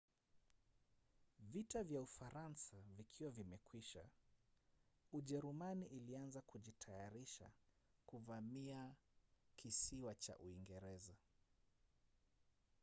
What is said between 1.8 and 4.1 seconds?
kwa ufaransa vikiwa vimekwisha